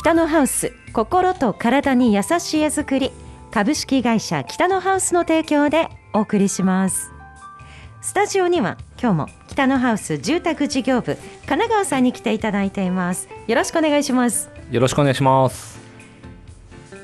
[0.00, 3.12] 北のハウス心と体に優しい絵作り
[3.50, 7.12] 株式会社北のハウスの提供でお送りします。
[8.00, 13.28] スタジオには今日も北のハウス住宅事業部神奈川さんに来ていただいています。
[13.46, 14.48] よろしくお願いします。
[14.70, 15.78] よろしくお願いします。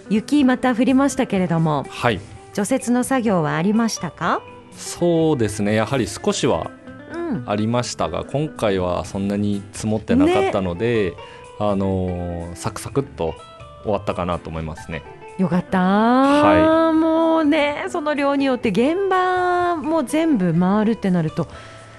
[0.08, 2.18] 雪また降りましたけれどもはい。
[2.54, 4.40] 除雪の作業はありましたか？
[4.72, 5.74] そうですね。
[5.74, 6.70] やはり少しは
[7.12, 7.44] うん。
[7.46, 11.12] ありましたが今回はそんなに積もってなかったので、
[11.58, 13.34] あのーサクサクっと
[13.82, 15.02] 終わったかなと思いますね。
[15.38, 21.48] よかった、はもうねその量によって現場も全部回るってなると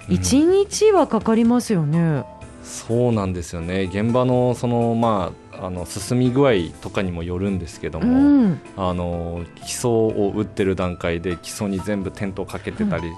[0.09, 0.15] うん。
[0.15, 2.23] 一日はかかりますよね、
[2.63, 3.83] そうなんですよね。
[3.83, 13.11] 現場のそのまああの進み具合とかにもよるんですけどうも、ん、あの基礎を打ってる段階で基礎に全部テントをかけてたり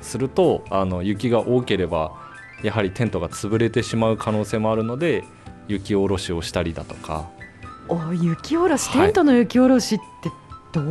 [0.00, 2.12] すると、あの雪が多ければ
[2.62, 5.24] やはりテントが潰れてしまう可能性もあるので
[5.68, 7.28] 雪下ろしをしたりだとか。
[7.88, 10.30] お雪下ろしはいテントの雪下ろしって
[10.72, 10.84] どう、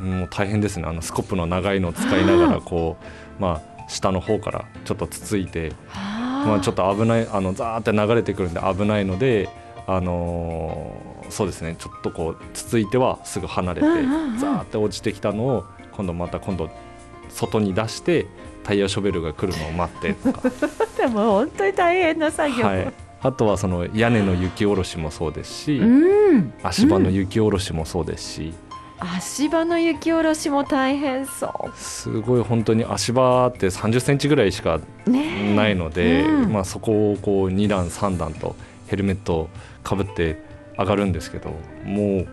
[0.00, 0.84] もう大変ですね。
[0.86, 2.96] あのスコップの長いのを使いながらこ
[3.38, 5.72] うまあ下の方からちょっとつついて
[6.44, 9.48] まあ、ちょっと危ないあのザーって流れてくるんで危ないので、
[9.86, 11.74] あのーそうですね。
[11.78, 13.90] ちょっとこうつついてはすぐ離れて、う
[14.38, 16.70] ザーって落ちてきたのを今度また今度
[17.30, 18.26] 外に出して
[18.62, 20.42] タイヤショベルが来るのを待ってとか、
[20.98, 22.92] でも本当に大変な作業、はい、
[23.24, 26.52] あとはその屋根の雪下ろしもそうですし、うん。
[26.62, 28.54] 足場の雪下ろしもそうですし、
[28.98, 36.52] 足場の雪下ろしも大変そすごい本当に足場って3 0センチぐらいしかないので、うん。
[36.52, 38.56] まあ、そこをこう2段3段と
[38.88, 39.48] ヘルメットを
[39.82, 40.42] かぶって
[40.78, 41.50] 上がるんですけど
[41.84, 42.28] もう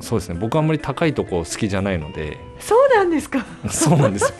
[0.00, 0.38] そうですね。
[0.40, 2.38] 僕あんまり高いとこ好きじゃないので。
[2.58, 3.44] そうなんですか。
[3.68, 4.34] そうなんですよ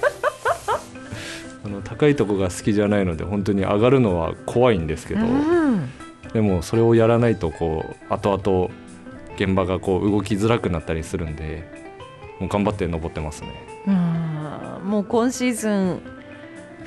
[1.67, 5.91] あの高いとこが好きじゃないので本当に上がるのは怖いんですけど、うん。
[6.32, 8.71] でもそれをやらないとこう後々
[9.37, 11.69] 現場がこう動きづらくなったりするんで
[12.38, 13.49] もう頑張って登ってますね。
[13.87, 14.88] うん。
[14.88, 16.00] もう今シーズン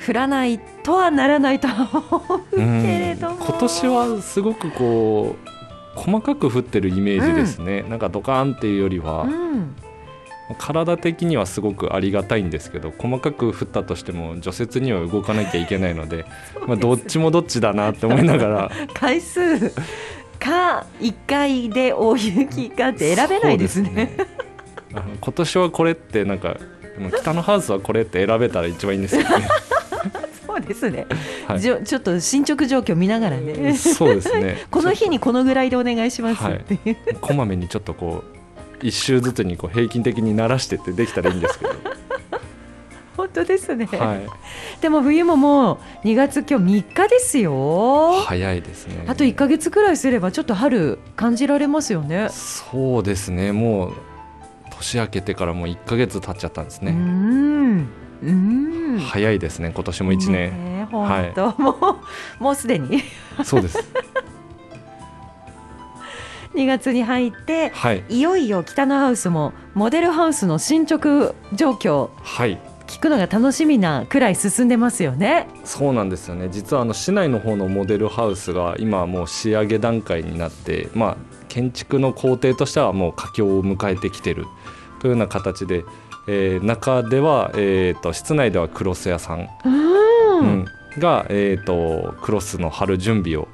[0.08, 2.58] 降らないとはならないとは思うけ
[2.98, 3.36] れども。
[3.36, 9.74] 今年はすごくこう細かく降ってるイメージですね、なんかドカーンっていうよりは、うん
[10.58, 16.24] 体的にはすごくありがたいんですけど細かく降ったとしても除雪には動かなきゃいけないので
[16.66, 18.70] まあ、どっちもどっちだなって思いながら。
[18.94, 19.70] 回数
[20.38, 23.90] か1回で大雪かって選べないですね。
[23.90, 24.16] ね。
[24.94, 26.56] あの今年はこれってなんか
[27.20, 29.28] 北のハウスはこれって選べたら一番いいんですよね。
[30.46, 31.06] そうですね、
[31.46, 31.60] はい。
[31.60, 33.74] じょちょっと進捗状況見ながらね。
[33.76, 34.66] そうですね。
[34.70, 36.74] この日にこのぐらいでお願いしますって。
[36.90, 36.92] い。
[36.92, 38.39] う、こまめにちょっとこう
[38.82, 41.72] 一周ずつにこう平均的に慣らしてってできたらいいんですけど、
[43.16, 45.74] 本当ですね、はい、でも冬もも
[46.04, 49.04] う2月今日3日ですよ、早いですね。
[49.06, 52.28] あと1か月くらいすればちょっと春感じられますよね。
[52.30, 53.52] そうですね。
[53.52, 53.92] もう
[54.70, 57.88] 年明けてからもう1ヶ月経っちゃったんですうね、ん。
[58.22, 58.98] うん。
[58.98, 59.72] 早いですね。
[59.74, 60.52] 今年も1年、ね
[60.82, 61.70] え本当、も
[62.40, 63.02] うもうすでに。
[63.44, 63.78] そうです
[66.54, 68.04] 2月に入ってはい。
[68.08, 72.10] いよいよ北のハウスもモデルハウスの進捗状況。
[72.22, 72.58] はい。
[72.86, 75.46] 聞くのが楽しみなくらい進んでますよね。
[75.64, 76.48] そうなんですよね。
[76.50, 81.16] 実はあの市内の方のモデルハウスが今はもう仕上げ段階になって、まあ、
[81.48, 84.46] 建築の工程としてはもう佳境を迎えてきてる。
[84.98, 85.84] というような形で、
[86.26, 90.38] えー中では、えー、と室内ではクロス屋さん、うん。
[90.40, 90.64] うん。
[90.98, 93.46] が、えー、とクロスの貼る準備を、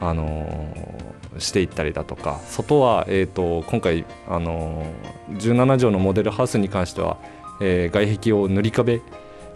[0.00, 7.18] あのーしていったりだとか外は、えー、と今回、あのー17畳のモデルハウスに関しては、
[7.60, 9.00] えー外壁を塗り壁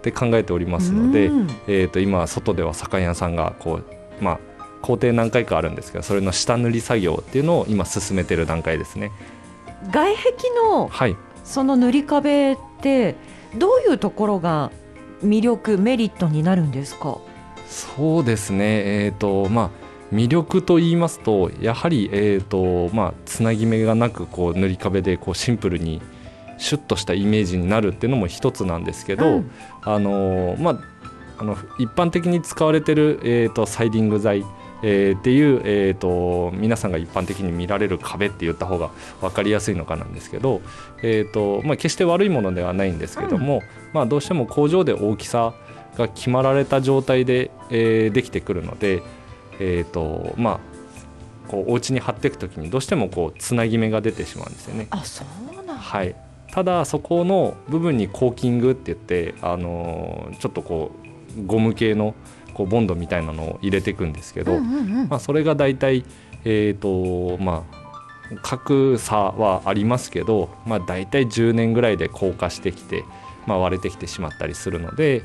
[0.03, 3.81] で考えておりますので、うんえー、と今外では酒屋さんがこ
[4.21, 4.38] う、まあ、
[4.82, 9.11] 工程何回かあるんですけどそれの下塗り作業っていうのを今進めてる段階ですね。
[9.90, 10.31] 外壁
[10.70, 13.17] のはいその塗り壁って
[13.56, 14.70] どういうところが
[15.25, 17.19] 魅力メリットになるんですか？
[17.67, 19.70] そうですね、えーとまあ、
[20.14, 26.00] 魅力と言いますとやはり、えーとまあ、つなぎ目がなくこう塗り壁でこうシンプルに
[26.56, 29.50] シュッとしたイメージになるっていうのも一つなんですけど、うん。
[29.82, 30.78] あのーまあ、
[31.38, 34.44] あの一般的に使われてる、えー、とサイディング材、
[34.82, 38.90] えーっていう、えー、と皆さんが一般的に見られる壁って言った方が
[39.20, 40.61] 分かりやすいのかなんですけど、
[41.02, 43.62] えーとまあ、決して悪いものではないんですけども、
[43.93, 45.55] まあ、どうしても工場で大きさ
[45.96, 49.02] が決まられた状態で、えーできてくるので、
[49.60, 50.60] えーとまあ、
[51.48, 54.86] こうお家に貼っていく時にどうしてもこうつなぎ目が出てしまうんですよね。
[54.90, 55.74] あそうなんだ。
[55.74, 56.14] はい、
[56.50, 60.92] ただそこの部分にコーキングって言って、あのーちょっとこ
[61.36, 62.14] うゴム系の
[62.54, 65.08] こうボンドみたいなのを入れていくんですけど、うんうんうん。
[65.08, 66.04] まあ、それが大体、
[66.44, 67.84] えーとまあ、
[68.42, 73.04] 格差はありますけど、まあ、大体10年ぐらいで硬化してきて、
[73.46, 75.22] まあ、割れてきてしまったりするので、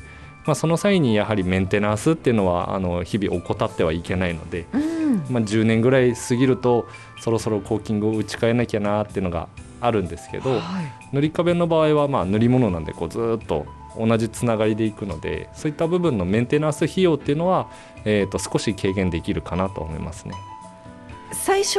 [0.50, 6.88] まあ、その際にやはりメンテナンスっていうのはあの日々怠ってはいけないので、うん、まあ、10年ぐらい過ぎると
[7.20, 9.48] そろそろコーキングを打ち替えなきゃなっていうのが
[9.80, 10.60] あるんですけど、はい、
[11.12, 13.64] 塗り壁の場合はまあ塗り物なんでこうずっと
[13.96, 17.70] 同じつながりでいくのでそういった部分のメンテナンス費用っていうのは、
[18.04, 20.34] えー、と少し軽減できるかなと思いますね。
[21.32, 21.78] 最初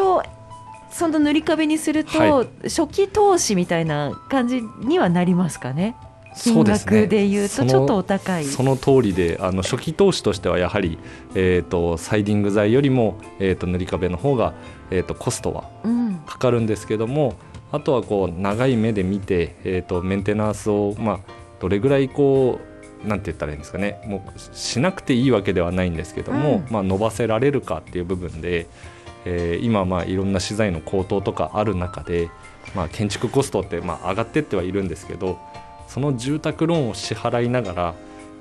[0.92, 5.98] その塗り壁にすると、はい、初期投資みたいな感じにはなりますかね？
[6.38, 8.45] 金額でいうとちょっとお高い。
[8.45, 10.98] その通りであの初期投資としてはやはり、
[11.36, 14.54] えーと、サイディング材よりも、えーと、塗り壁の方が、
[14.89, 15.66] えーと、コストは
[16.25, 17.36] かかるんですけども、
[17.72, 21.19] うん、あとはこう長い目で見て、えー、とメンテナンスを、まあ、
[21.60, 22.60] どれぐらいこ
[23.06, 24.01] うなんて言ったらいいんですかね。
[24.06, 28.68] もうしなくていいわけではないんですけども、うん、まあ、伸ばせられるかっていう部分で、
[29.25, 32.30] えー、今まあいろんな資材の高騰とかある中で、
[32.75, 35.39] まあ、建築コストってまあ上がってってはいるんですけど
[35.92, 37.94] その住宅ローンを支払いながら、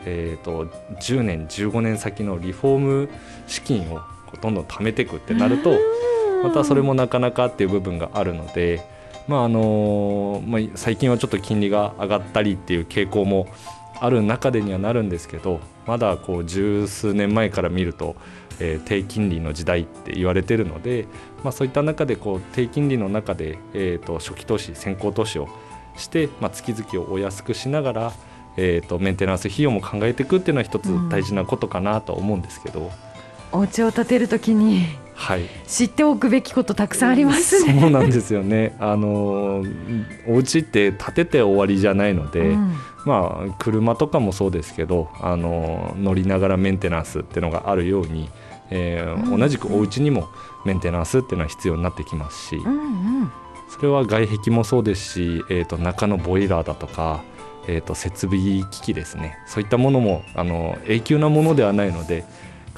[0.04, 0.66] えーと、
[1.00, 3.08] 10年15年先のリフォーム
[3.48, 4.00] 資金を
[4.40, 5.76] どんどん貯めていくってなると
[6.44, 8.86] またそれもなかなかっていう部分があるので、
[9.26, 13.48] まああのまあ、最近はちょっと金利が上がったりっていう傾向も
[13.98, 15.58] ある中でにはなるんですけど
[15.88, 18.14] まだこう十数年前から見ると、
[18.60, 21.08] えー、低金利の時代って言われてるので、
[21.42, 25.48] まあ、そういった中でこう低金利の中で、えーと初期投資先行投資を
[25.96, 28.12] して、まあ、月々をお安くしながら、
[28.56, 32.90] えーと、メンテナンス費用も考えていくっていうのは一つ大事なことかなと思うんですけど、
[33.52, 37.78] うん、お家を建てる時に、はい、知っておくべきことたくさんありますね。
[37.80, 38.76] そうなんですよね。
[38.80, 39.64] あの
[40.26, 48.30] お家って建てて終わりじゃないので、うん、まあ、車とかもそうですけどあの乗りながらメンテナンスっていうのがあるように、
[48.70, 50.28] えー、うん、同じくお家にも
[50.64, 52.56] メンテナンスっていうのは必要になってきますし。
[52.56, 53.32] うんうん
[53.70, 57.22] それは外壁もそうですし、えー、と中のボイラーだとか、
[57.68, 59.38] えー、と設備機器ですね。
[59.46, 62.24] そういったものもあの永久なものではないので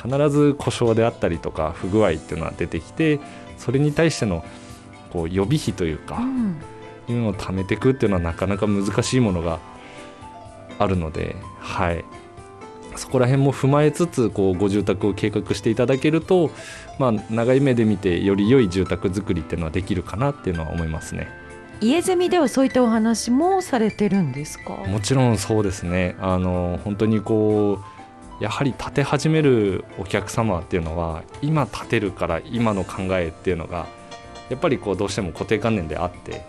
[0.00, 3.21] 必ず故障であったりとか不具合っていうのは出てきて
[3.56, 4.44] それに対しての
[5.11, 6.56] こう予備費というか、うん、
[7.09, 9.61] いうのを貯めていくっていうのはなかなか難しいものが
[10.79, 12.05] あるので、はい、
[12.97, 16.50] そこら辺も踏まえつつこうご住宅を計画していただけると、
[16.99, 21.29] まあ、長い目で見てより良い住宅作りっていうのはできるかなっていうのは思いますね。
[21.81, 24.75] 家ゼミではそういったお話もされてるんですか？
[24.75, 26.17] もちろんそうですね。
[26.21, 27.81] あの本当にこ
[28.41, 33.87] うやはり建て始めるお客様っていうのは今建てるから今の考えっていうのが
[34.49, 36.44] やっぱりこうどうしても固定観念であって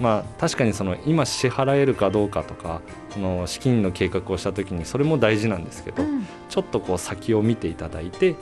[0.00, 2.80] まあ、確かにその今支払えるかどうかとか
[3.10, 8.34] その資金の計画をした時にそれも大事なんですけど、うん、ちょっとこう先を見ていただいて、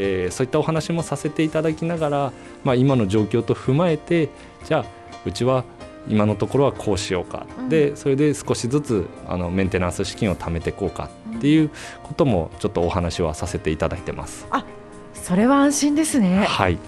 [0.00, 4.28] えー、そういったお話もさせていただきながら、まあ、今の状況と踏まえて
[4.64, 4.84] じゃあ
[5.26, 5.64] うちは
[6.08, 11.70] 今のところはこうしようか、うん、でそれで少しずつあのメンテナンス資金を貯めていこうかっていう
[12.02, 14.46] こともちょっとお話はさせていただいてます。
[14.50, 14.64] あ
[15.12, 16.44] それは安心ですね。
[16.44, 16.78] はい。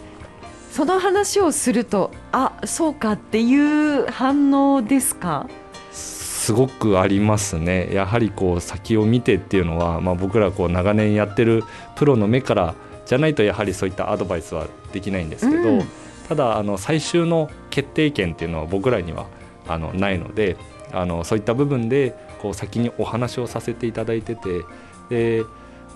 [0.71, 5.49] その話をするとあそうかっていう反応ですか？
[5.93, 7.93] すごくありますね。
[7.93, 11.65] やはりこう先を見てっていうのは、まあ、僕らこう長年やってる
[11.97, 12.75] プロの目から
[13.11, 15.83] じゃないとやはりそういったアドバイスはできないんですけど、うん、
[16.29, 19.27] ただあの最終の決定権っていうのは僕らには
[19.67, 20.57] あのないので
[20.93, 24.63] あのそういった部分でこう先にお話をさせていただいてて
[25.09, 25.45] で、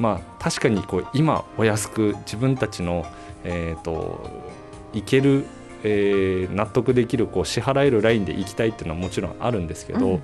[0.01, 3.07] まあ、確かにこう今お安く自分たちの、
[3.45, 4.53] えーと
[4.93, 5.45] いける、
[5.85, 10.23] えー、納得できるこう支払えるラインで行きたいっていうのはもちろんあるんですけど、うん、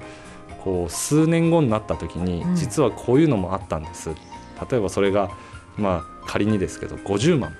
[0.61, 4.17] こう数年後になった時に実はこういうのもあったんです、うん、
[4.71, 5.31] 例えばそれが
[5.77, 7.51] まあ仮にですけど50万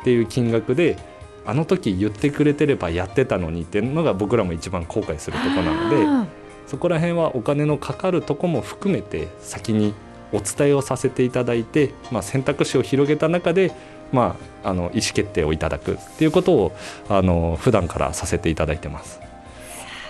[0.00, 0.98] っていう金額で
[1.46, 6.30] あの時言ってくれてればやってたのにっていうのが僕らも一番後悔するとこなので
[6.66, 9.94] そこら辺はお金のかかるとこも含めて先に
[10.32, 13.72] お伝えをさせていただいて、まあ、選択肢を広げた中で
[14.14, 16.72] まあ、あの意思決定をいただくっていうことを
[17.08, 19.20] あの普段からさせていただいてます。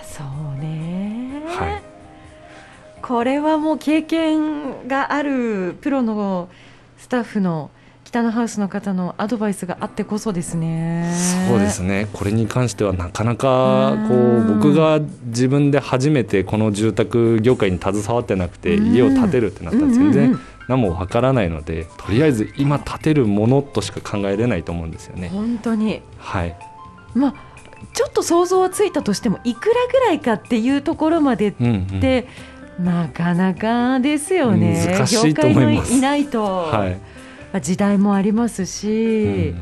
[0.03, 1.81] そうね、はい、
[3.01, 6.49] これはもう経験があるプロの
[7.05, 7.69] スタッフの
[8.03, 11.13] 北のハウスの方のアドバイスがあってこそですね。
[11.47, 12.07] そうですね。
[12.13, 25.29] これに関してはなかなかこう僕が自分で初めてこの住宅業界に携わってなくて家を建てるってなったら全然何もわからないのでとりあえず今建てるものとしか考えれないと思うんですよね。
[25.29, 26.57] 本当にはい
[27.13, 27.33] まあ
[27.93, 31.99] ちょっと想像はついたとしてもいくらぐらいかっていうところまでって、うんうん、
[32.79, 34.95] なかなかですよね。
[34.97, 35.93] 難しいと思います。
[35.93, 39.53] いないと、はい、時代もありますし、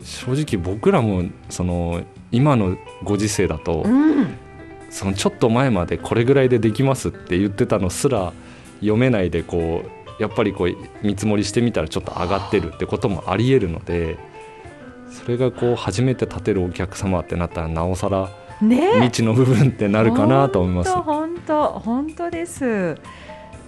[0.00, 4.28] うん、正直僕らもその今のご時世だと、うん。
[4.90, 8.32] そのちょっと前までこれぐらいでできますって言ってたのすら
[8.80, 9.84] 読めないでこ
[10.18, 14.18] うやっぱりこう見積もりしてみたらちょっと上がってるってこともありえるので
[15.10, 18.28] それがこう初めて立てるお客様ってなったらなおさら
[18.62, 18.92] ね。
[18.94, 20.92] 未知の部分ってなるかなと思います。
[20.92, 22.96] 本当本当です。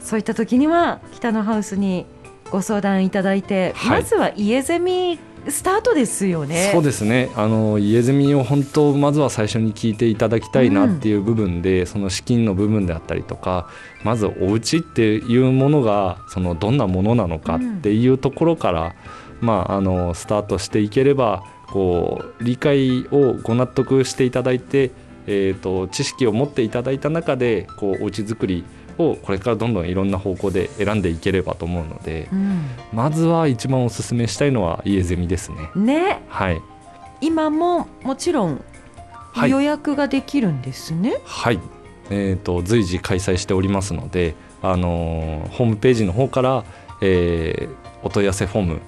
[0.00, 2.06] そういった時には北のハウスに
[2.50, 4.02] ご相談いただいて、はい。
[4.02, 5.18] まずは家ゼミ
[5.48, 6.70] スタートですよね。
[6.72, 7.30] そうですね。
[7.34, 13.68] あの家ゼミを本当まずは最初に聞いていただきたいなっていう部分で、その資金の部分であったりとか
[14.04, 18.94] まずお家っていうものがそのどんなものなのかっていうところから、
[19.40, 24.90] まあ、あのスタートしていければこう理解をご納得していただいて、
[25.26, 28.64] えー、と知識を持っていただいた中でこうお家作り
[28.98, 32.66] をこれからどんどんいろんな方向で選んでいければと思うのでうん。
[32.92, 35.70] まずは一番おすすめしたいのは家ゼミですね。
[35.74, 36.22] ね。
[36.28, 36.60] はい。
[37.22, 38.62] 今ももちろん
[39.32, 39.50] はい。
[39.50, 41.58] 予約ができるんですね、はい、
[42.10, 46.64] えー、と随時開催しておりますので、あのーホームページの方から、
[47.00, 48.80] えーお問い合わせフォーム、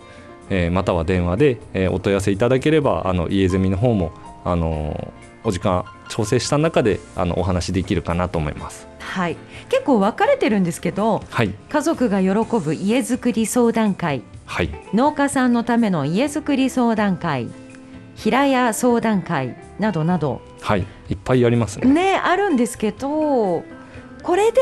[0.50, 4.12] えーまたは電話で、えーお問い合わせいただければあの家ゼミの方も、
[4.44, 8.88] あのーお時間調整した中であのお話できるかなと思います。
[8.98, 9.36] はい。
[9.68, 14.22] 結構分かれてるんですけどはい、家族が喜ぶ家づくり相談会。
[14.46, 17.48] はい、農家さんのための家づくり相談会。
[18.16, 19.56] 平屋相談会。
[19.78, 20.40] などなど。
[20.60, 21.92] はい、いっぱいありますね。
[21.92, 23.62] ねあるんですけど
[24.22, 24.60] これで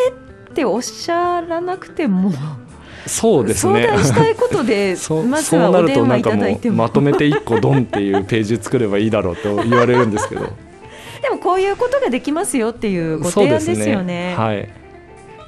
[0.51, 2.33] っておっしゃらなくても、
[3.07, 3.83] そうですね。
[3.83, 10.43] 相談したいことで そうまずはお電話なるとなんかいただいてもまとめて一個ドンっていうページ作ればいいだろうと 言われるんですけど。
[11.23, 14.35] でもこういうことができますよっていうご提案ですよね。
[14.37, 14.69] はい。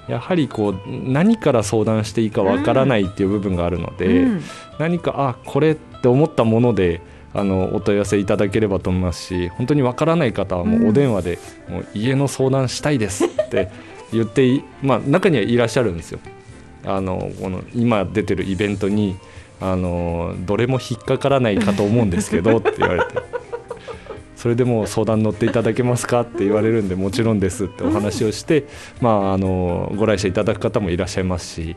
[0.08, 4.42] やはりこう何から相談していいかわからないっていう部分があるので、うん
[4.78, 7.00] 何かあこれって思ったもので
[7.32, 13.70] あのお問い合わせいただければと思いますし本当にわからない方はもうお電話で、もう家の相談したいですって
[14.12, 16.18] 言っていまあ中にはいらっしゃるんですよ。
[16.84, 19.16] あのこの今出てるイベントに
[19.60, 23.06] あのどれも引っかからないかと思うんですけどって言われて。
[24.36, 28.64] それでも相談乗っていただけますかって言われるんでもちろんですってお話をして、
[29.00, 31.76] まあ、あのご来社いただく方もいらっしゃいますし。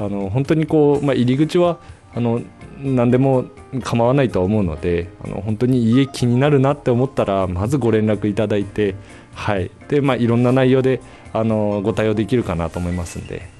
[0.00, 1.78] あの本当にこう、まあ、入り口は
[2.14, 2.40] あの
[2.82, 3.44] 何でも
[3.82, 8.94] 構わないと思うのであの本当に家気になるなって思ったらまずご連絡いただいて、
[9.34, 9.70] はい。
[9.88, 11.00] でまあ、いろんな内容で
[11.32, 13.59] あのご対応できるかなと思いますんで。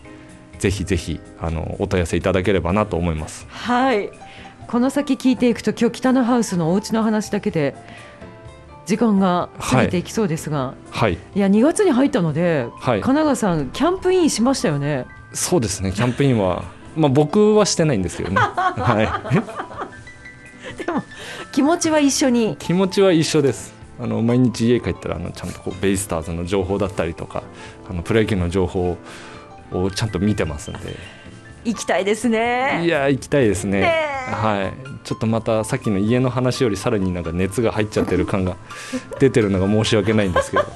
[0.61, 3.47] ぜひぜひあのお問い合わせいただければなと思います。
[3.49, 4.11] はい。
[4.69, 7.75] この先聞いていくと今日北のハウスのお家の話だけで
[8.87, 13.01] 時間が過ぎていきそうですが、はい、い、や2月に入ったので、はい。
[13.01, 15.07] 神奈川さんキャンプインしましたよね。
[15.33, 15.93] そうですね。
[15.93, 16.65] キャンプインは、
[16.95, 21.03] まあ、僕はしてないんですけどね、 はい、でも
[21.53, 22.57] 気持ちは一緒に。
[22.59, 23.73] 気持ちは一緒です。
[24.01, 27.43] あの毎日家帰ったらあのちゃんとこうベイスターズの情報だったりとか
[27.89, 28.97] あのプロ野球の情報
[29.73, 30.97] をちゃんと見てますんで。
[31.65, 32.83] 行きたいですね。
[32.85, 33.81] いや行きたいですね。
[33.81, 33.89] ね
[34.33, 34.73] はい。
[35.05, 38.57] ちょっとまたさっきの家の話よりさらになんか熱が入っちゃってる感が
[39.21, 40.65] 出てるのが申し訳ないんですけど。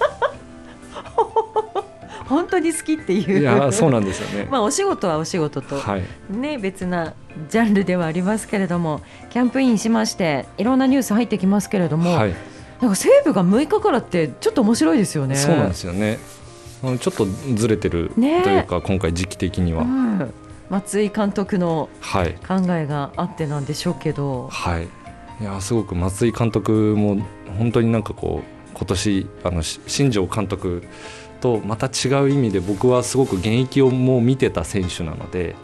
[2.27, 3.41] 本当に好きっていう。
[3.41, 4.49] いやそうなんですよね。
[4.53, 6.03] まあお仕事はお仕事と、はい。
[6.31, 7.15] ね別な
[7.49, 12.35] ジャンルではありますけれどもキャンプインしましていろんなニュース入ってきますけれども、はい。
[12.81, 15.37] なんか西武が6日からってちょっと面白いですよね。
[15.37, 16.19] そうなんですよね
[16.99, 20.35] ちょっとずれてるとねいうか、今回時期的には、うん。
[20.71, 22.35] 松井監督のはい。
[22.35, 24.89] 考えがあってなんでしょうけど、はい、
[25.41, 27.25] いやすごく松井監督も
[27.59, 30.83] 本当になんかこう今年あのし新庄監督
[31.41, 35.55] とまた違う意味で僕はすごく現役をもう見てた選手なので。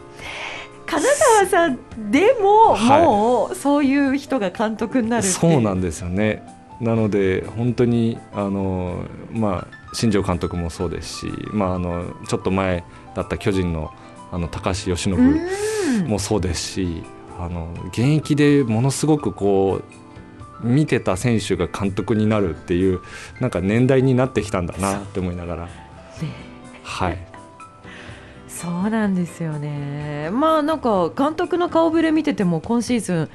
[0.85, 1.79] 金沢さん
[2.11, 3.01] でも、はい。
[3.01, 5.29] もうそういう人が監督になるって。
[5.29, 6.43] いうそうなんですよね。
[6.81, 12.83] なので本当にあの、まあ、新庄監督もそうですし、まあ、あのちょっと前
[13.15, 13.93] だった巨人の
[14.31, 15.21] あの高橋由伸う
[16.05, 16.07] ん。
[16.07, 17.03] もそうですし
[17.37, 19.81] あの現役でものすごくこ
[20.63, 23.01] う見てた選手が監督になるっていう
[23.39, 25.69] なんか年代になってきたんだなって思いながら、
[26.83, 27.17] はい、
[28.47, 30.29] そうなんですよね。
[30.31, 33.29] まあなんか監督の顔ぶれ見てても今シーズン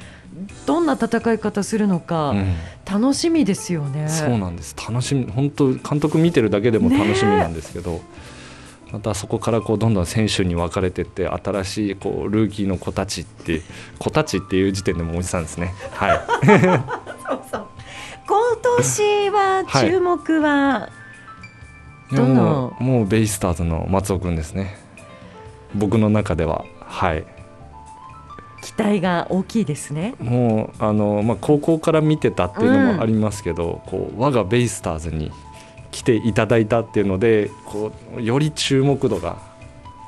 [0.66, 2.54] どんな戦い方するのかうん
[2.90, 4.08] 楽しみですよね。
[4.08, 4.76] そうなんです。
[4.76, 8.00] 楽しみ本当監督見てるだけでも楽しみなんですけど、
[8.92, 13.62] またそこからこうどんどん選手に分かれていって新しいこうルーキーの子たちって
[13.98, 15.74] 子たちっていう時点でもうおじさんですね。
[15.92, 16.20] はい。
[17.28, 17.66] そうそう。
[18.28, 18.38] 今
[18.78, 20.88] 年は注目は、
[22.12, 22.34] どの？
[22.34, 24.78] もうもうベイスターズの松尾君ですね。
[25.74, 26.64] 僕の中では。
[26.80, 27.24] はい
[28.66, 30.16] 期待が大きいですね。
[30.18, 35.30] もうあの、まあ、高校から見てたっていうのもありますけど、うん、こう我がベイスターズに
[35.92, 39.38] 来ていただいたっていうのでこうより注目度が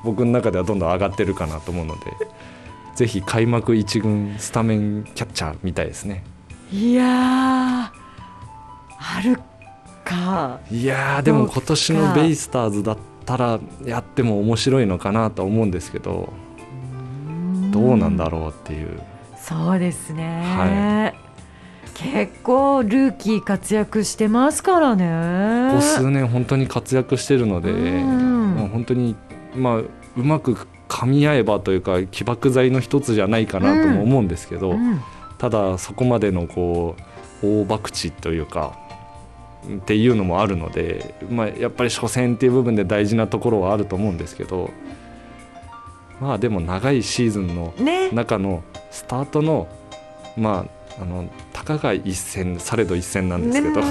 [0.03, 2.01] 僕の中ではどんどん上がってるかなと思うので
[2.97, 6.25] ぜひ開幕1軍スタメンキャッチャーみたいですね。
[6.73, 7.93] いやあ
[9.23, 9.39] る
[10.05, 16.33] かいやでも今年のベイスターズだったらやっても面白いのかなと思うんですけど
[17.71, 19.01] どうなんだろうっていう。
[19.41, 21.15] そうですね、はい、
[21.95, 25.71] 結構ルーキー活躍してますからね。
[25.73, 29.17] ここ数年本当に活躍してるので、まあ、本当に
[29.55, 30.55] まあうまく
[30.89, 35.01] 噛み合えばというか起爆剤の一つじゃないかなとも思うんですけど、うんうん、
[35.39, 36.97] ただそこまでのこ
[37.43, 38.77] う大博打というか
[39.67, 44.71] っていうのもあるので、まあ、やっぱり初戦っていう部分で大事なところはあると思うんですけど
[46.21, 47.73] まあでも長いシーズンの
[48.13, 49.69] 中のスタートの、
[50.37, 50.67] ね、ま
[50.99, 53.87] ああのたかが一戦されど一戦なんですけど、ね、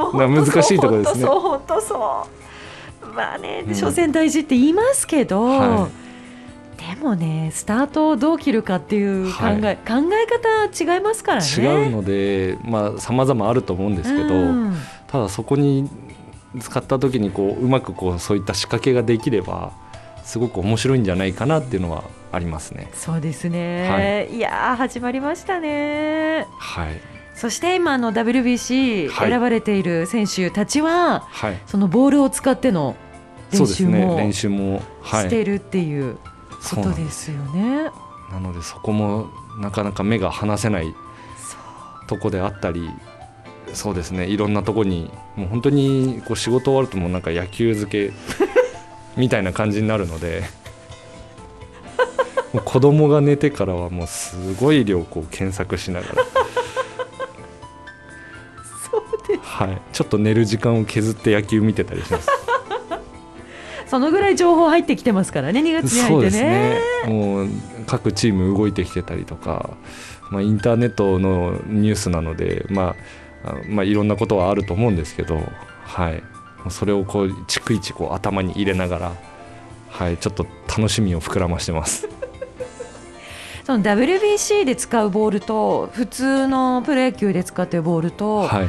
[0.14, 1.26] 難しいところですね。
[1.26, 2.26] 本当そ
[3.04, 3.06] う。
[3.14, 5.88] まあね、うん、初戦大事って言いますけど、は
[6.78, 10.26] い、でもねスタートをどう切るかっていう考え、はい、考え
[10.70, 11.48] 方違いますからね。
[11.48, 15.90] 違うのでまあ様々あると思うんですけど、うん、ただそこに
[16.60, 19.72] 使った時にこううまくこうそういった仕掛けができれば
[20.28, 22.90] すごく面白いんじゃないかなっていうのはありますね。
[22.92, 23.88] そうですね。
[24.28, 26.46] はい、いや始まりましたね。
[26.58, 27.00] はい。
[27.34, 32.94] そして今の WBC 選ばれている選手たちは、はい、そのボールを使っての
[33.52, 36.18] 練習も、ね、練習も、はい、してるっていう
[36.70, 37.90] ことですよね。
[38.30, 40.94] なのでそこもなかなか目が離せない
[42.06, 42.90] とこであったり
[43.72, 48.12] そうですねいろんなとこにもう本当にこう仕事終わるともうなんか野球漬け
[49.18, 50.44] みたいな感じになるので
[52.52, 56.24] もう子供が寝てからはもうすごい量こう検索しながら。
[59.42, 62.28] はい、ちょっと寝る時間を削って野球見てたりします。
[63.86, 66.80] そのぐらい情報入ってきてますからね2月に入ってね。
[67.06, 67.12] ね。
[67.12, 67.48] もう
[67.86, 69.70] 各チーム動いてきてたりとか、
[70.30, 72.94] まあ、インターネットのニュースなので、ま
[73.44, 75.40] あまあ、いろんなことはあると思うんですけど、
[75.84, 76.22] はい、
[76.70, 79.12] それをこう逐一こう頭に入れながら、
[79.90, 82.08] はい、ちょっと楽しみを膨らましてます。
[83.64, 88.68] その WBC で使うボールと普通のプロ野球で使ってるボールと、はい、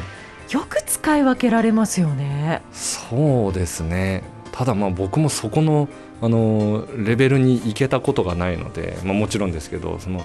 [0.52, 2.62] よく使い分けられますよね。
[2.72, 4.22] そうですね
[4.52, 5.88] ただまあ僕もそこの
[6.22, 10.22] あのレベルに行けたことがないので、まあ、もちろんですけどその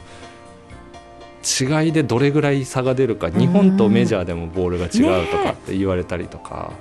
[1.45, 6.73] 違いでどれぐらい差が出るか日本とメジャーでもボールが違うとかって言われたりとか、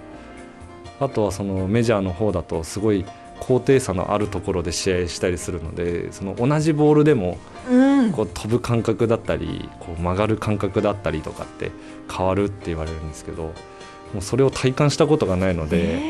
[1.01, 3.05] あとはそのメジャーの方だとすごい
[3.41, 7.37] 高低差のあるところで試合したりするのでその同じボールでも
[8.13, 11.73] こう飛ぶ感覚だったりこう曲がる感覚だったりとかって
[12.11, 13.53] 変わるって言われるんですけども
[14.19, 16.01] うそれを体感したことがないので、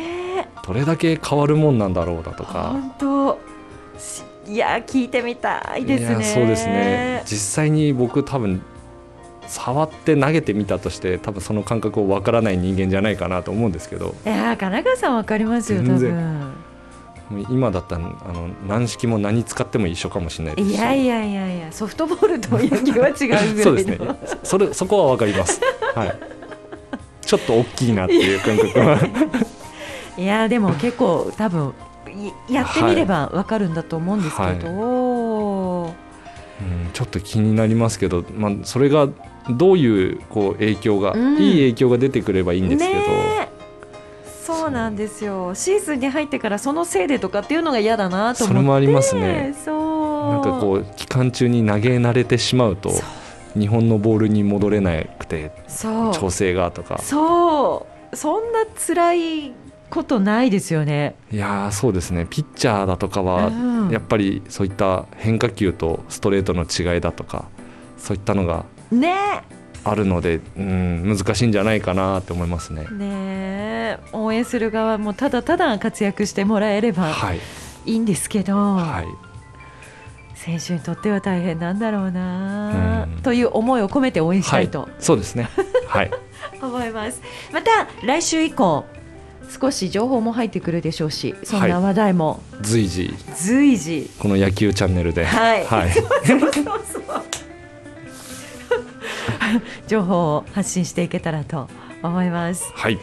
[0.66, 2.70] どれだけ変わるもんなんだろうだとか。
[2.72, 3.38] 本当
[4.46, 6.22] いや聞いてみたいですね。
[6.22, 8.60] そうですね実際に僕多分
[9.46, 14.14] 触って投げてみたとして多分その感覚をわからない人間じゃないかなと思うんですけど。
[14.24, 16.52] いや金川さんわかりますよ多分。
[17.50, 23.98] 今だったらあの軟式も何使っても一緒かもしれないですいやいやいやいやソフトボールと野球は違うぐらいそうですね。
[24.42, 25.60] それそこはわかります。
[25.94, 26.18] はい。
[27.22, 28.98] ちょっと大きいなっていう感覚は。
[30.18, 31.74] いやでも結構多分
[32.48, 36.04] やってみればわかるんだと思うんですけど、はいはい。
[36.60, 39.08] うん、ちょっと気になりますけど、まあ、それが
[39.50, 43.00] どういうこう影響が、うん、いい影響が出てくればいいんですけど。
[44.44, 45.54] そうなんですよ。
[45.54, 48.44] シーズンに入ってからそのせいでとかっていうのが嫌だなと思って。
[48.44, 49.54] それもありますね。
[49.64, 50.32] そう。
[50.32, 52.90] なんかこう期間中に投げ慣れてしまうと
[53.58, 55.52] 日本のボールに戻れなくて
[56.12, 56.98] 調整がとか。
[57.02, 58.16] そう。
[58.16, 59.52] そんな辛い
[59.90, 61.14] ことないですよね。
[61.30, 62.26] いやそうですね。
[62.28, 63.50] ピッチャーだとかは、
[63.90, 67.46] やっぱりそういった変化球とストレートの違いだとか
[67.96, 68.66] そういったのが
[69.84, 72.86] あるので、うん、難しいんじゃないかなって思いますね。
[72.90, 77.10] ね応援する側もただただ活躍してもらえれば
[77.84, 77.92] い。
[77.94, 78.56] いんですけど。
[78.56, 79.34] はい。
[80.34, 85.48] 選手にとっては大変なんだろうな、という思いを込めて応援したいと、はい、そうですね。
[85.86, 86.10] はい。
[86.60, 87.22] 思います。
[87.52, 87.70] また
[88.02, 88.84] 来週以降
[89.60, 94.10] 少し情報も入ってくるでしょうしそんな話題も、はい、随時随時。
[94.18, 95.24] この野球チャンネルで。
[95.24, 95.90] はい、はい、
[99.86, 101.68] 情報を発信していけたらと
[102.02, 102.70] 思います。
[102.74, 103.00] はい、で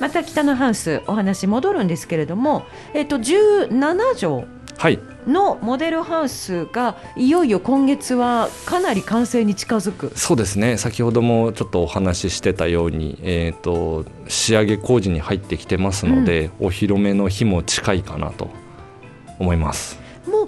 [0.00, 4.44] また北のハウスお話戻るんですけれども、えっ、ー、と17条
[4.78, 5.00] はい。
[5.26, 10.12] のモデルハウスがいよいよ今月はかなり完成に近づく。
[10.14, 10.78] そうですね。
[10.78, 18.50] 先ほどもちょっとお話ししてたように、えーと、仕上げ工事に入ってきてますので、うん、お披露目の日も近いかなと
[19.40, 19.98] 思います。
[20.28, 20.46] もう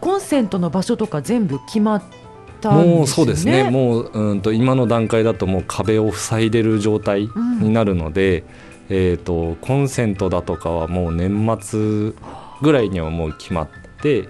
[0.00, 2.02] コンセントの場所とか全部決まっ
[2.64, 3.70] もうそうですね。
[3.70, 7.28] もううんと今の段階だともう壁を塞いでる状態
[7.60, 8.46] になるので、うん、
[8.96, 12.12] えーと、コンセントだとかはもう年末
[12.62, 13.68] ぐらいにはもう決まっ
[14.02, 14.28] て、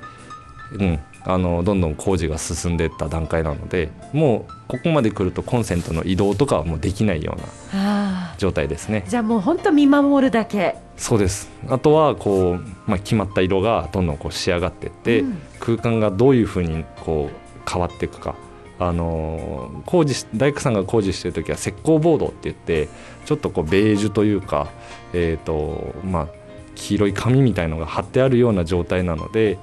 [0.72, 9.04] うん、あのどんどん工事が進んでいった段階なのでもうここまで来るとコンセントの移動とかはもうできないような状態ですね。
[9.08, 10.76] じゃあもう本当見守るだけ。
[10.96, 11.50] そうです。
[11.68, 18.34] あとはこう、まあ、決まった色がどんどんこう仕上がっていって、うん、空間がどういうふうにこう変わっていくか。
[18.78, 22.90] あの工事大工さんが工事してる時は石膏ボードって言って
[23.24, 24.68] ちょっとこうベージュというか、
[25.14, 26.28] えーとまあ、
[26.74, 29.58] 黄色い紙みたいのが貼ってあるような状態なので、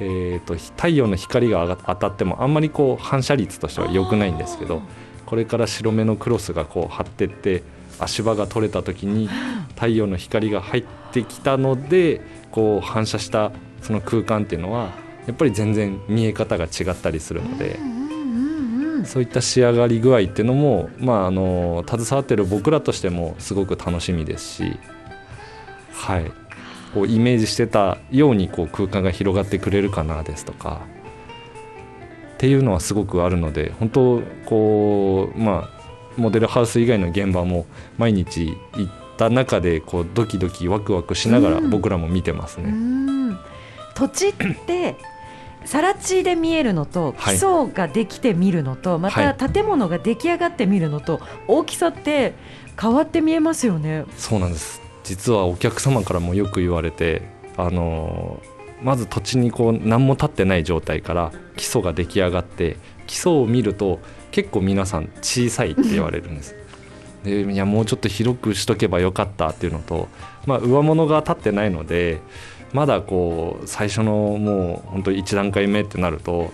[0.00, 4.82] えーと、太陽の光が当たってもあんまりこう反射率としては良くないんですけど
[5.24, 7.62] これから白目のクロスがこう張ってって
[7.98, 9.28] 足場が取れた時に
[9.74, 13.50] 太陽の光が入ってきたのでこう反射した
[13.82, 14.92] その空間っていうのは
[15.28, 17.78] やっぱり全然見え方が違ったりするので。
[19.04, 24.78] そういった仕上がり具合っていうのも、まあ、あの携わってる僕らとしてもすごく楽しみですし、
[25.92, 26.32] はい、
[26.92, 30.80] こうイメージしてたようにこう空間が広がってくれるかなですとか
[32.34, 42.74] っていうのはすごくあるので本当こうまあモデルハウス以外の現場も毎日行った中でこうドキドキワクワクしながら僕らも見てますね。
[43.94, 44.32] 土地っ
[44.66, 44.96] て
[45.64, 52.34] 更地で見えるのと基礎ができて見るのと、また建物が出来上がって見るのと大きさって
[52.80, 54.04] 変わって見えますよね。
[54.16, 57.22] そうなんです実はお客様からもよく言われて
[57.56, 58.40] あの
[58.82, 66.54] まず土地にこう何も立ってない状態から基礎が出来上がって基礎を見ると結構皆さん小さいって言われるんです。
[67.24, 70.08] でいやもうちょっと広くしとけばよかったっていうのと、
[70.46, 72.20] まあ、上物が立ってないので
[72.72, 76.52] まだこう最初のもう本当1段階目ってなると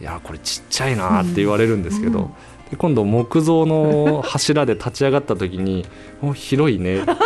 [0.00, 2.24] いやこれちっちゃいなって言われるんですけど、うん。
[2.24, 2.30] うん
[2.70, 5.84] で今度木造の柱で立ち上がった時に
[6.22, 7.10] 「お広いね」って。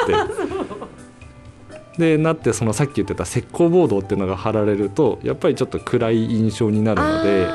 [1.99, 7.47] でなってそのさっき言ってた石膏ボードっていうのが貼られるとやっぱりちょっと暗い印象になるので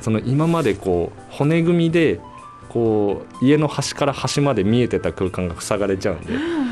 [0.00, 2.20] その今までこう骨組みで
[2.68, 6.34] こう家の端から端まで見えてた空間が塞がれちゃうんで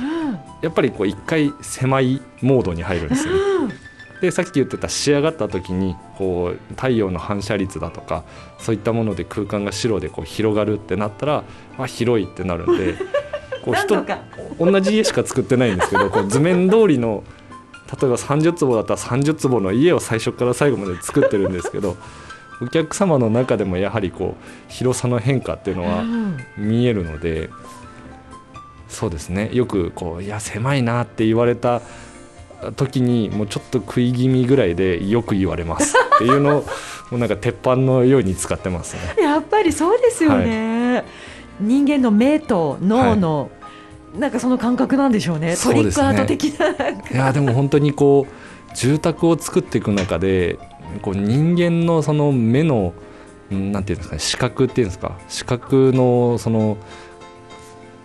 [0.62, 3.34] やっぱりこう一回狭いモードに入るんですよ、
[3.68, 3.74] ね。
[4.22, 8.22] でさっき言ってた仕上がった時にこう太陽の反射率だとか
[8.56, 11.44] そういったもので空間が白でこう広がるってなったら
[11.76, 12.94] あ広いってなるんで
[13.64, 14.04] こう人
[14.60, 17.24] 同じ家しか作ってないんですけどこう図面通りの
[18.00, 21.96] 例えば30坪だったら30坪の家を最初から最後まで作ってるんですけど
[22.62, 26.04] お客様の中でもやはりこう広さの変化っていうのは
[26.56, 27.50] 見えるので、
[28.92, 29.50] そうですね。
[29.52, 31.80] よくこういや狭いなって言われた
[32.76, 36.64] 時にもうちょっと食い気味ぐらいでよく言われますっていうのを
[37.10, 39.22] もうなんか鉄板のように使ってますね。
[39.22, 41.04] やっぱりそうですよね、はい、
[41.60, 43.50] 人間の目と脳の、
[44.12, 50.58] はい、なんかその感覚なんでしょうね、トリックアート的な、ね、いやでも本当にこう住宅を作っていく中で
[51.00, 52.92] こう人間のその目の
[53.50, 55.18] なんていうんですかね視覚っていうんですか。
[55.28, 56.76] 視覚のその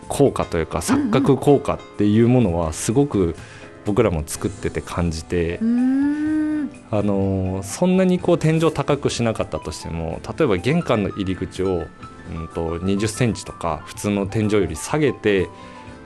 [0.08, 3.36] 効果というか錯覚効果っていうものはすごく、
[3.86, 5.60] 僕らも作ってて感じて
[6.91, 11.86] あのそんなにこう天井高くしなかったとしても例えば玄関の入り口を、
[12.32, 15.50] うんと、20センチとか普通の天井より下げて、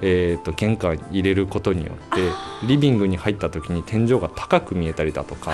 [0.02, 5.54] えーと、玄関入れることによってリビングに入った時に天井が高く見えたりだとか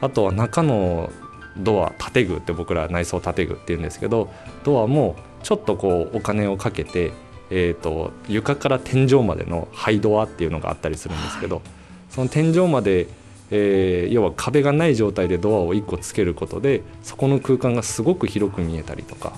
[0.00, 0.10] あ。
[0.10, 1.10] とは中の
[1.56, 4.30] ドア建具って僕ら内装建具っていうんですけど
[4.64, 7.12] ドアもちょっとこうお金をかけて
[7.50, 11.64] えーと、床から天井までのハイドアっていうのがあったりするんですけど、はい、
[12.10, 13.06] その天井まで、
[13.50, 19.32] えー、要は壁がない状態でドアを1個つけることでそこの空間がすごく広く見えたりとか。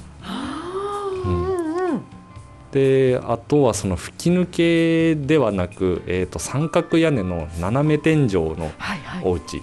[2.73, 8.71] であとはその吹き抜けではなく、えーと、三角屋根の斜め天井の
[9.23, 9.63] お家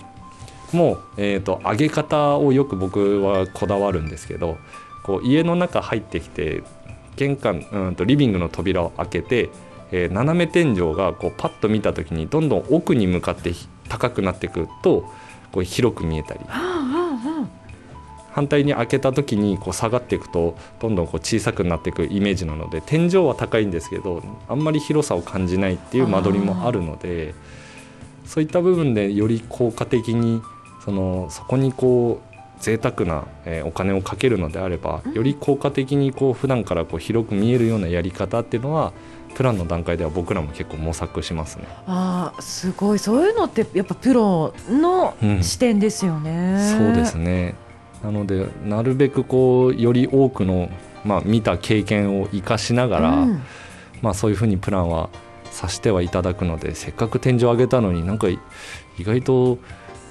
[0.71, 0.93] も、はい。
[0.93, 4.57] はい、えーと上げ方をよく僕はこだわるんですけど
[5.03, 6.63] こう家の中入ってきて
[7.15, 9.49] 玄関うんとリビングの扉を開けて、
[9.91, 13.51] えー、斜め天井がこうパッと見た時にどんどん奥に向かって
[13.89, 15.09] 高くなっていくと
[15.51, 16.39] こう広く見えたり。
[18.33, 27.35] 反対に開けた時にこう下がっていくとどんどんこう小さくなっていくイメージなので天井は高いんですけどあんまり広さを感じないっていう間取りもあるので
[28.25, 30.41] そういった部分でより効果的に
[30.83, 32.32] そのそこにこう
[32.63, 35.13] 贅沢な、えーお金をかけるのであればうん。
[35.13, 38.93] より効果的にこう普段からこう広く見えるようなやり方っていうのは
[39.35, 41.65] プランの段階では僕らも結構模索しますね。
[41.87, 42.99] ああすごい。
[42.99, 47.55] そういうのってやっぱプロのうん視点ですよね、そうですね。
[48.03, 50.69] なのでなるべくこうより多くの、
[51.03, 53.41] まあ、見た経験を生かしながら、うん。
[54.01, 55.09] まあ、そういうふうにプランは
[55.49, 58.39] させてはいただくのでせっかく天井上げたのになんか意
[58.99, 59.59] 外と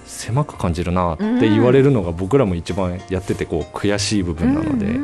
[0.05, 4.99] 狭く感じるなって言われるのが僕らも一番やっててこう悔しい部分なので、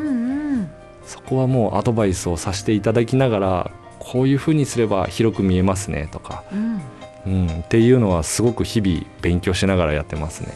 [1.06, 6.80] そこはもうアドバイスをさせていただきながらこういうふうにすれば広く見えますねとか、うん。
[7.26, 10.52] うん、っていうのはすごく日々勉強しながらやってますね。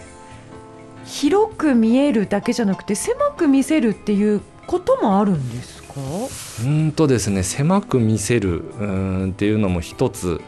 [1.04, 5.94] 広く見えるだけじゃなくて狭く見せるっていうこともあるんですか？
[5.96, 10.40] うーんとですね狭く見せるうーんっていうのも一つ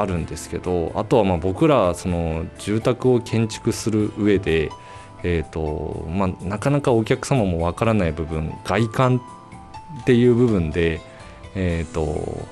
[0.00, 4.70] あるんですけどあとはまあ僕らその住宅を建築する上で、
[5.22, 9.20] えーとまあ、なかなかお客様もわからない部分外観
[10.02, 11.00] っていう部分で、
[11.54, 12.46] えー、と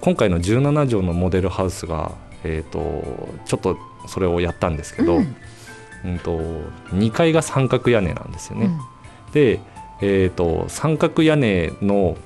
[0.00, 2.12] 今回の17畳のモデルハウスが、
[2.44, 5.36] えー、とちょっとそれをやったんですけど、うん
[6.02, 6.38] うんと
[6.92, 8.66] 2階が三角屋根なんですよね。
[8.66, 8.80] うん
[9.32, 9.60] で、
[10.00, 12.16] えー、と三角屋根の、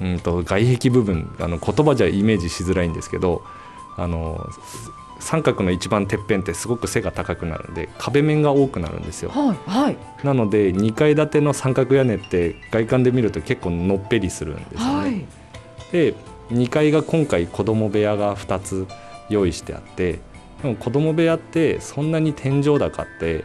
[0.00, 3.42] うん、と外壁部分あの言葉じゃイメージしづらいんですけど
[3.96, 4.48] あの
[5.20, 9.30] 三角の一番てっぺんってすごく背が高くなるんで壁面が多くなるんですよ。
[9.30, 9.96] はいはい。
[10.24, 15.26] なので2階建ての三角屋根って外観で見ると結構のっぺりするんですよね、はい。
[15.92, 16.14] で
[16.50, 18.86] 2階が今回子供部屋が2つ
[19.28, 20.20] 用意してあって
[20.62, 23.44] でも子供部屋ってそんなに天井高って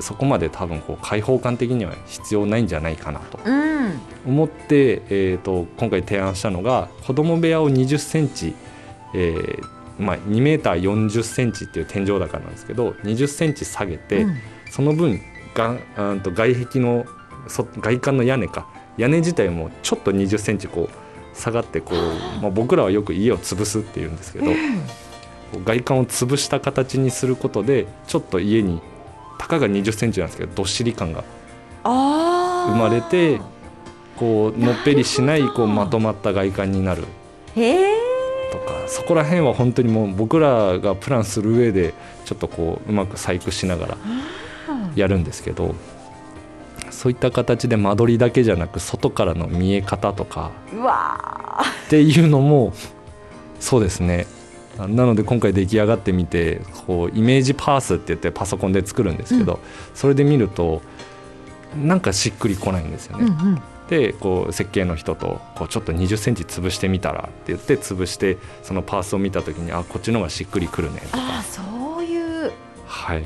[0.00, 4.00] そこまで多分こう開放感的には必要ないんじゃないかなとうん。
[4.26, 8.54] 思って、えー、と今回提案したのが子供部屋を2 0センチ、
[9.14, 14.36] えーまあ、2メーター4 0センチっていう天井高なんですけど2 0センチ下げて、うん。
[14.70, 15.20] その分
[15.54, 17.06] がうんと外壁の
[17.46, 18.66] そ外観の屋根か。
[18.96, 28.80] 屋根自体もちょっと2 0センチこう下がってこう、まあ、僕らはよく家を潰すっていうんですけど、う外観を潰した形にすることでちょっと家に
[29.38, 31.24] たかが2 0センチなんですけどどっしり感が
[31.82, 33.40] 生まれて
[34.16, 37.04] こうのっぺりしないこうまとまった外観になる。
[37.56, 37.93] へえ
[38.54, 43.98] とかそこら辺は本当にもう僕らがプランする上でちょっとこううまく細工しながら
[44.94, 45.74] やるんですけど
[46.90, 51.86] そういった形で間取りだけじゃなく外からの見え方とかうわー。
[51.86, 52.72] っていうのも
[53.58, 54.26] そうですね。
[54.78, 59.60] あなので今回出来上がってみてこうイメージパースって言ってパソコンで作るんですけど、
[59.94, 60.82] それで見ると
[61.80, 63.26] なんかしっくりこないんですよね。
[63.26, 71.00] うんうんでこう設計の人とこうちょっと2 0センチ潰してみたらって言って潰してそのパースを見た時にあこっちの方がしっくりくるね。
[71.00, 71.42] とか。
[71.42, 71.62] そ
[72.00, 72.52] ういう。
[72.86, 73.24] はい、っ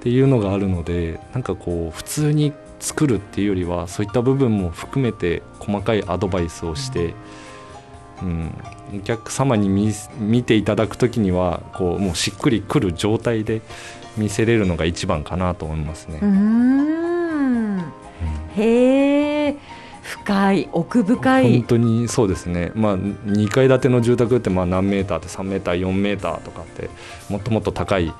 [0.00, 7.14] ていうのがあるのでなんかこう普通に作るっていうよりはそういった部分も含めて細かいアドバイスをして、
[8.22, 8.54] うん、
[8.96, 13.60] お客様に見見ていただく時にはこうもうしっくりくる状態で
[14.16, 16.18] 見せれるのが一番かなと思いますね。
[16.22, 17.20] うーん。
[18.56, 18.89] へえ
[20.30, 21.52] 深い奥深い。
[21.58, 26.88] 本当にそうですね、まあ、2階建ての住宅ってまあ何メーターって3メーター4メーターとかって
[27.28, 28.12] もっともっと高い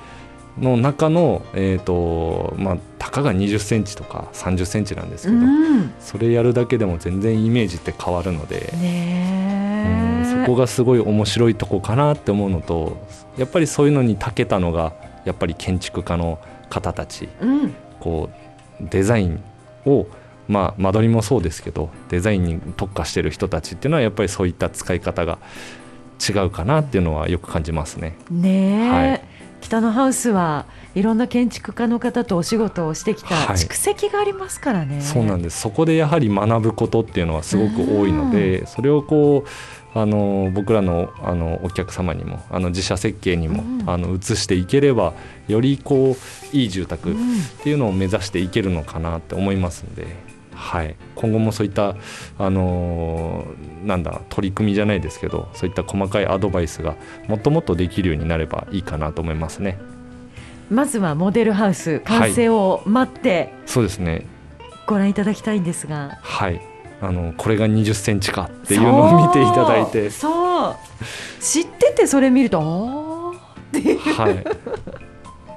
[0.58, 5.92] の中の、えーとまあ、たかが2 0センチとか3 0センチなんですけど、うん。
[6.00, 9.94] それやるだけでも全然イメージって変わるので、ねえ。
[9.94, 12.96] うんそこがすごい面白いとこかなって思うのと
[13.36, 14.92] やっぱりそういうのに長けたのが
[15.24, 17.28] やっぱり建築家の方たち。
[17.40, 17.74] うん。
[18.00, 18.30] こ
[18.80, 19.42] うデザイン
[19.86, 20.06] を
[20.50, 25.38] まあ間取りもそうですけどデザインに特化してる人たちっていうのはやっぱりそういった使い方が
[26.28, 28.16] 違うかなっていうのはよく感じますね。
[28.30, 29.22] ねえ、はい。
[29.62, 33.56] 北のハウスはいろんな建築家の方とお仕事をしてきたはい。
[33.56, 35.00] 蓄積がありますからね。
[35.00, 35.60] そうなんです。
[35.60, 45.14] そこでやはり学ぶことっていうのはすごく多いのでそれをこうあの僕らのあのお客様にもあの自社設計にも、うんあの移していければ
[45.48, 46.16] よりこ
[46.52, 47.40] ういい住宅っうん。
[47.62, 50.06] ていうのを目指していけるのかなって思いますんで、
[50.60, 51.96] はい、今後もそういった、
[52.38, 56.96] あのーなんだ取り組みじゃないですけどそういった細かいアドバイスが
[57.28, 59.78] もっともっとできるようになればいいかなと思いますね。
[60.70, 64.26] まずはモデルハウス完成を待ってそうですね。
[64.86, 66.60] ご覧いただきたいんですが、はい。
[67.00, 70.10] あのこれが2 0センチかっていうのを見ていただいて。
[70.10, 70.76] そう。
[71.40, 73.98] 知っててそれ見るとあーっていう。
[73.98, 74.42] はい、や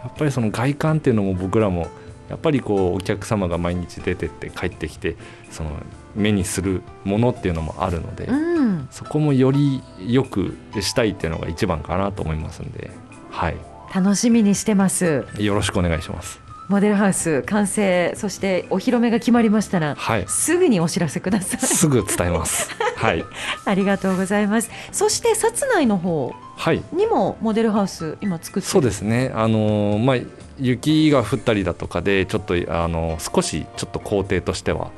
[0.08, 1.88] っぱりその外観っていうのも僕らも
[2.34, 5.16] やっぱりこうお客様が毎日出てって帰ってきて
[5.52, 5.70] その
[6.16, 12.90] 目にするものっていうのもあるので、うん、そこもより良くしたいっていうのが一番かなと思いますんで、
[13.30, 13.58] はい、
[13.94, 15.26] 楽しみにしてます。
[15.38, 16.44] よろしくお願いします。
[16.70, 20.26] モデルハウス完成そしてお披露目が決まりましたら、はい。
[20.28, 21.60] すぐにお知らせください。
[21.60, 22.70] すぐ伝えます。
[22.96, 23.24] はい。
[23.66, 24.72] ありがとうございます。
[24.92, 26.82] そして薩内の方はい。
[26.94, 28.72] にもモデルハウス今作ってる。
[28.72, 29.32] そうですね。
[29.36, 30.18] あのまあ
[30.64, 34.92] 雪が降ったりだとかでちょっとあの少しちょっと工程としては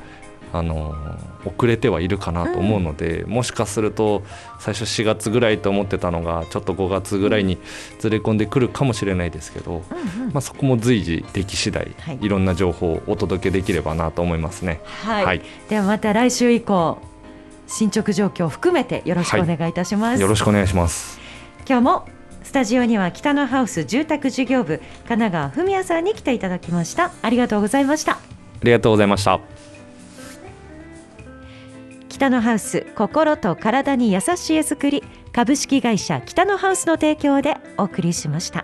[0.53, 0.95] あの
[1.43, 4.23] 遅れてはいるかなと思うので、もしかすると
[4.59, 7.57] 最初4月ぐらいと思ってたのがちょっと5月ぐらいに
[7.99, 9.83] ずれ込んでくるかもしれないですけど、
[10.17, 10.33] うんうん。
[10.33, 12.19] まあ、そこも随時でき次第、はい。
[12.21, 14.79] い、ろんな情報をお届けできればなと思いますね。
[15.03, 15.41] はい、はい。
[15.67, 16.99] ではまた来週以降
[17.67, 21.19] 進捗状況を含めてよろしくお願いいたします、よろしくお願いします。
[21.67, 22.14] 今日もス
[22.55, 24.77] タジオには北のハウス住宅事業部
[25.09, 27.11] 神奈川文也さんに来ていただきました。
[27.21, 28.13] ありがとうございました。
[28.13, 28.17] あ
[28.63, 29.41] りがとうございました。
[32.07, 38.63] 北のハウス心と体に優しい絵作り株式会社北のハウスの提供でお送りしました